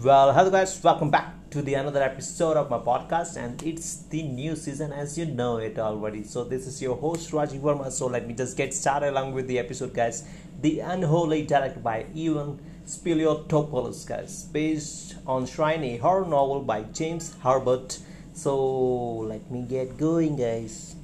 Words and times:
Well, 0.00 0.32
hello 0.32 0.48
guys, 0.48 0.80
welcome 0.84 1.10
back 1.10 1.50
to 1.50 1.60
the 1.60 1.74
another 1.74 2.00
episode 2.00 2.56
of 2.56 2.70
my 2.70 2.78
podcast, 2.78 3.36
and 3.36 3.60
it's 3.64 3.96
the 4.04 4.22
new 4.22 4.54
season 4.54 4.92
as 4.92 5.18
you 5.18 5.26
know 5.26 5.56
it 5.56 5.76
already. 5.76 6.22
So 6.22 6.44
this 6.44 6.68
is 6.68 6.80
your 6.80 6.94
host 6.94 7.32
Rajiv 7.32 7.62
Varma. 7.62 7.90
So 7.90 8.06
let 8.06 8.28
me 8.28 8.32
just 8.32 8.56
get 8.56 8.72
started 8.72 9.08
along 9.08 9.32
with 9.32 9.48
the 9.48 9.58
episode, 9.58 9.92
guys. 9.92 10.22
The 10.60 10.78
Unholy, 10.78 11.46
directed 11.46 11.82
by 11.82 12.06
Ivan 12.14 12.60
Spiliotopoulos, 12.86 14.06
guys, 14.06 14.44
based 14.44 15.16
on 15.26 15.46
Shrine, 15.46 15.98
horror 15.98 16.28
novel 16.28 16.62
by 16.62 16.82
James 16.82 17.34
Herbert. 17.42 17.98
So 18.34 19.26
let 19.26 19.50
me 19.50 19.62
get 19.62 19.96
going, 19.98 20.36
guys. 20.36 20.94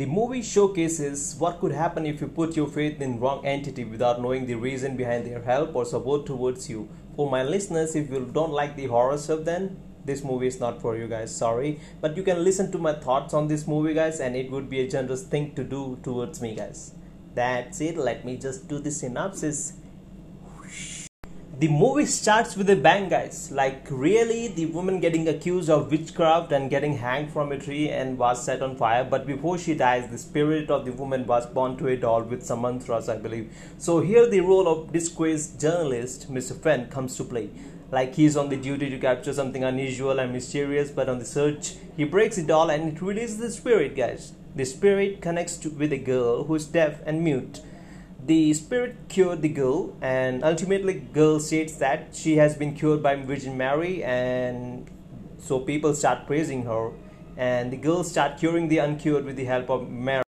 The 0.00 0.06
movie 0.06 0.40
showcases 0.40 1.36
what 1.38 1.60
could 1.60 1.72
happen 1.72 2.06
if 2.06 2.22
you 2.22 2.26
put 2.26 2.56
your 2.56 2.68
faith 2.68 3.02
in 3.02 3.20
wrong 3.20 3.44
entity 3.44 3.84
without 3.84 4.22
knowing 4.22 4.46
the 4.46 4.54
reason 4.54 4.96
behind 4.96 5.26
their 5.26 5.42
help 5.42 5.76
or 5.76 5.84
support 5.84 6.24
towards 6.24 6.70
you. 6.70 6.88
For 7.16 7.30
my 7.30 7.42
listeners, 7.42 7.94
if 7.94 8.08
you 8.08 8.30
don't 8.32 8.50
like 8.50 8.76
the 8.76 8.86
horror 8.86 9.18
stuff, 9.18 9.44
then 9.44 9.78
this 10.06 10.24
movie 10.24 10.46
is 10.46 10.58
not 10.58 10.80
for 10.80 10.96
you 10.96 11.06
guys. 11.06 11.36
Sorry, 11.36 11.80
but 12.00 12.16
you 12.16 12.22
can 12.22 12.42
listen 12.42 12.72
to 12.72 12.78
my 12.78 12.94
thoughts 12.94 13.34
on 13.34 13.48
this 13.48 13.66
movie, 13.66 13.92
guys, 13.92 14.20
and 14.20 14.36
it 14.36 14.50
would 14.50 14.70
be 14.70 14.80
a 14.80 14.88
generous 14.88 15.24
thing 15.24 15.54
to 15.54 15.62
do 15.62 15.98
towards 16.02 16.40
me, 16.40 16.54
guys. 16.54 16.94
That's 17.34 17.82
it. 17.82 17.98
Let 17.98 18.24
me 18.24 18.38
just 18.38 18.68
do 18.68 18.78
the 18.78 18.90
synopsis 18.90 19.74
the 21.60 21.68
movie 21.68 22.06
starts 22.06 22.56
with 22.56 22.70
a 22.70 22.74
bang 22.74 23.10
guys. 23.10 23.50
Like 23.52 23.86
really 23.90 24.48
the 24.48 24.64
woman 24.64 24.98
getting 24.98 25.28
accused 25.28 25.68
of 25.68 25.90
witchcraft 25.90 26.52
and 26.52 26.70
getting 26.70 26.96
hanged 26.96 27.34
from 27.34 27.52
a 27.52 27.58
tree 27.58 27.90
and 27.90 28.16
was 28.16 28.42
set 28.42 28.62
on 28.62 28.76
fire. 28.76 29.04
But 29.04 29.26
before 29.26 29.58
she 29.58 29.74
dies 29.74 30.10
the 30.10 30.16
spirit 30.16 30.70
of 30.70 30.86
the 30.86 30.92
woman 30.92 31.26
was 31.26 31.44
born 31.44 31.76
to 31.76 31.88
a 31.88 31.98
doll 31.98 32.22
with 32.22 32.46
some 32.46 32.62
mantras 32.62 33.10
i 33.10 33.18
believe. 33.18 33.52
So 33.76 34.00
here 34.00 34.26
the 34.26 34.40
role 34.40 34.68
of 34.68 34.90
disgraced 34.90 35.60
journalist 35.60 36.32
mr 36.32 36.58
fenn 36.58 36.88
comes 36.88 37.14
to 37.18 37.24
play. 37.24 37.50
Like 37.90 38.14
he's 38.14 38.38
on 38.38 38.48
the 38.48 38.56
duty 38.56 38.88
to 38.88 38.98
capture 38.98 39.34
something 39.34 39.62
unusual 39.62 40.18
and 40.18 40.32
mysterious 40.32 40.90
but 40.90 41.10
on 41.10 41.18
the 41.18 41.26
search 41.26 41.74
he 41.94 42.04
breaks 42.04 42.36
the 42.36 42.42
doll 42.42 42.70
and 42.70 42.96
it 42.96 43.02
releases 43.02 43.36
the 43.36 43.50
spirit 43.50 43.94
guys. 43.94 44.32
The 44.56 44.64
spirit 44.64 45.20
connects 45.20 45.58
to, 45.58 45.68
with 45.68 45.92
a 45.92 45.98
girl 45.98 46.44
who 46.44 46.54
is 46.54 46.64
deaf 46.64 47.00
and 47.04 47.22
mute 47.22 47.60
the 48.26 48.52
spirit 48.54 48.96
cured 49.08 49.42
the 49.42 49.48
girl 49.48 49.96
and 50.00 50.44
ultimately 50.44 50.94
girl 50.94 51.40
states 51.40 51.74
that 51.76 52.14
she 52.14 52.36
has 52.36 52.56
been 52.56 52.74
cured 52.74 53.02
by 53.02 53.14
virgin 53.16 53.56
mary 53.56 54.04
and 54.04 54.90
so 55.38 55.58
people 55.58 55.94
start 55.94 56.26
praising 56.26 56.64
her 56.64 56.90
and 57.36 57.72
the 57.72 57.76
girl 57.76 58.04
start 58.04 58.38
curing 58.38 58.68
the 58.68 58.78
uncured 58.78 59.24
with 59.24 59.36
the 59.36 59.44
help 59.46 59.70
of 59.70 59.88
mary. 59.88 60.22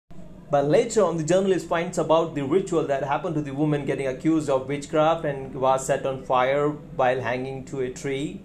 But 0.52 0.66
later 0.66 1.04
on 1.04 1.18
the 1.18 1.24
journalist 1.24 1.68
finds 1.68 1.98
about 1.98 2.36
the 2.36 2.44
ritual 2.44 2.86
that 2.88 3.04
happened 3.04 3.36
to 3.36 3.42
the 3.42 3.54
woman 3.54 3.86
getting 3.86 4.08
accused 4.08 4.50
of 4.50 4.68
witchcraft 4.68 5.26
and 5.26 5.56
was 5.56 5.86
set 5.86 6.06
on 6.06 6.24
fire 6.24 6.70
while 6.70 7.22
hanging 7.22 7.66
to 7.66 7.82
a 7.82 7.90
tree. 7.90 8.42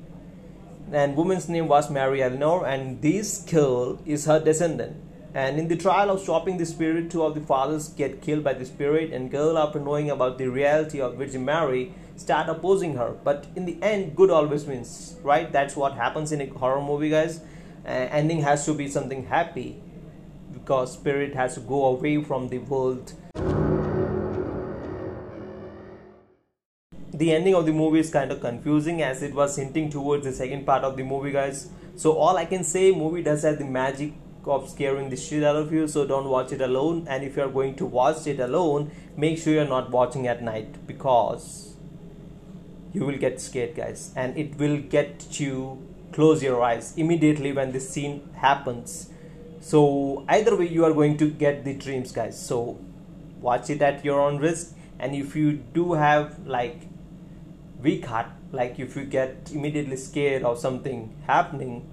And 0.93 1.17
woman's 1.17 1.49
name 1.49 1.69
was 1.69 1.91
mary 1.91 2.21
Elnor 2.21 2.67
and 2.67 3.03
this 3.03 3.39
girl 3.43 4.01
is 4.07 4.25
her 4.27 4.41
descendant 4.41 4.97
and 5.35 5.59
in 5.59 5.67
the 5.67 5.77
trial 5.77 6.11
of 6.11 6.21
stopping 6.21 6.59
the 6.59 6.65
spirit, 6.65 7.11
two 7.11 7.25
of 7.25 7.35
the 7.35 7.41
fathers 7.41 7.89
get 7.89 8.23
killed 8.23 8.45
by 8.45 8.55
the 8.55 8.65
spirit, 8.65 9.13
and 9.13 9.33
girl, 9.33 9.59
after 9.59 9.81
knowing 9.81 10.09
about 10.09 10.39
the 10.39 10.47
reality 10.47 11.01
of 11.01 11.17
Virgin 11.17 11.45
Mary, 11.45 11.93
start 12.15 12.49
opposing 12.49 12.97
her. 12.97 13.17
But 13.25 13.49
in 13.57 13.65
the 13.65 13.77
end, 13.83 14.15
good 14.15 14.31
always 14.31 14.65
wins, 14.65 15.17
right? 15.25 15.51
That's 15.51 15.75
what 15.75 15.95
happens 15.95 16.31
in 16.31 16.41
a 16.41 16.47
horror 16.47 16.81
movie, 16.81 17.11
guys. 17.11 17.41
Uh, 17.85 17.89
ending 17.89 18.43
has 18.43 18.65
to 18.67 18.75
be 18.75 18.87
something 18.87 19.27
happy 19.27 19.83
because 20.53 20.93
spirit 20.93 21.35
has 21.35 21.55
to 21.55 21.61
go 21.61 21.87
away 21.87 22.23
from 22.23 22.49
the 22.49 22.59
world. 22.59 23.13
The 27.13 27.33
ending 27.33 27.55
of 27.57 27.67
the 27.67 27.73
movie 27.73 27.99
is 27.99 28.11
kind 28.11 28.31
of 28.31 28.41
confusing 28.41 29.03
as 29.03 29.23
it 29.23 29.35
was 29.35 29.57
hinting 29.57 29.91
towards 29.91 30.25
the 30.25 30.33
second 30.33 30.65
part 30.65 30.85
of 30.85 30.97
the 30.97 31.03
movie, 31.03 31.33
guys. 31.33 31.71
So 31.97 32.13
all 32.13 32.37
I 32.37 32.45
can 32.45 32.63
say, 32.63 32.93
movie 32.93 33.23
does 33.23 33.43
have 33.43 33.59
the 33.59 33.65
magic 33.65 34.13
of 34.47 34.69
scaring 34.69 35.11
the 35.11 35.17
shit 35.17 35.43
out 35.43 35.57
of 35.57 35.73
you 35.73 35.89
so 35.89 36.07
don't 36.07 36.29
watch 36.29 36.53
it 36.53 36.61
alone. 36.61 37.07
And 37.09 37.25
if 37.25 37.37
you're 37.37 37.51
going 37.51 37.75
to 37.77 37.87
watch 37.87 38.27
it 38.27 38.41
alone 38.41 38.91
make 39.17 39.39
sure 39.39 39.55
you're 39.55 39.69
not 39.69 39.91
watching 39.91 40.27
at 40.27 40.43
night 40.43 40.87
because 40.87 41.77
you 42.93 43.05
will 43.05 43.19
get 43.19 43.41
scared 43.41 43.75
guys. 43.75 44.13
And 44.17 44.37
it 44.37 44.57
will 44.57 44.79
get 44.79 45.41
you 45.41 45.83
close 46.13 46.43
your 46.43 46.63
eyes 46.63 46.95
immediately 46.97 47.53
when 47.53 47.73
this 47.73 47.89
scene 47.89 48.29
happens. 48.35 49.11
So 49.61 50.25
either 50.29 50.57
way 50.57 50.69
you 50.69 50.85
are 50.85 50.93
going 50.93 51.17
to 51.19 51.31
get 51.31 51.65
the 51.65 51.75
dreams 51.75 52.13
guys. 52.13 52.41
So 52.41 52.79
watch 53.41 53.71
it 53.71 53.83
at 53.83 54.05
your 54.05 54.21
own 54.21 54.39
risk. 54.39 54.75
And 54.99 55.15
if 55.15 55.35
you 55.35 55.53
do 55.53 55.95
have 55.95 56.47
like 56.47 56.83
weak 57.81 58.07
heart 58.07 58.29
like 58.53 58.79
if 58.79 58.97
you 58.97 59.05
get 59.05 59.51
immediately 59.53 59.97
scared 59.97 60.43
of 60.43 60.59
something 60.59 61.15
happening 61.27 61.87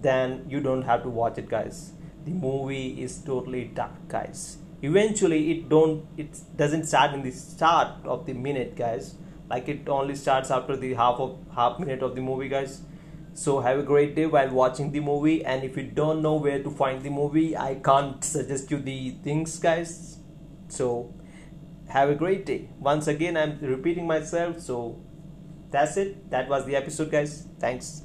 then 0.00 0.44
you 0.48 0.60
don't 0.60 0.82
have 0.82 1.02
to 1.02 1.08
watch 1.08 1.38
it 1.38 1.48
guys. 1.48 1.92
The 2.24 2.32
movie 2.32 3.02
is 3.02 3.18
totally 3.18 3.64
dark 3.64 4.08
guys. 4.08 4.58
Eventually 4.82 5.50
it 5.52 5.68
don't 5.68 6.06
it 6.16 6.38
doesn't 6.56 6.86
start 6.86 7.14
in 7.14 7.22
the 7.22 7.30
start 7.30 8.04
of 8.04 8.26
the 8.26 8.32
minute 8.32 8.76
guys. 8.76 9.14
Like 9.48 9.68
it 9.68 9.88
only 9.88 10.14
starts 10.14 10.50
after 10.50 10.76
the 10.76 10.94
half 10.94 11.18
of 11.18 11.38
half 11.54 11.78
minute 11.78 12.02
of 12.02 12.14
the 12.14 12.20
movie 12.20 12.48
guys. 12.48 12.82
So 13.34 13.60
have 13.60 13.78
a 13.78 13.82
great 13.82 14.14
day 14.14 14.26
while 14.26 14.50
watching 14.50 14.90
the 14.92 15.00
movie. 15.00 15.44
And 15.44 15.64
if 15.64 15.76
you 15.76 15.84
don't 15.84 16.22
know 16.22 16.36
where 16.36 16.62
to 16.62 16.70
find 16.70 17.02
the 17.02 17.10
movie 17.10 17.56
i 17.56 17.74
can't 17.76 18.22
suggest 18.22 18.70
you 18.70 18.78
the 18.78 19.16
things 19.24 19.58
guys. 19.58 20.18
So 20.68 21.14
have 21.88 22.10
a 22.10 22.14
great 22.14 22.46
day. 22.46 22.68
Once 22.78 23.06
again 23.08 23.36
i'm 23.36 23.58
repeating 23.60 24.06
myself. 24.06 24.60
So 24.60 25.00
that's 25.70 25.96
it. 25.96 26.30
That 26.30 26.48
was 26.48 26.66
the 26.66 26.76
episode 26.76 27.10
guys. 27.10 27.46
Thanks 27.58 27.96